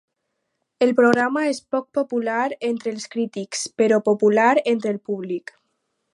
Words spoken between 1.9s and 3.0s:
popular entre